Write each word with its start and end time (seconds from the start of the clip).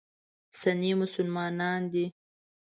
سني 0.59 0.91
مسلمانان 1.01 1.81
دي. 1.91 2.05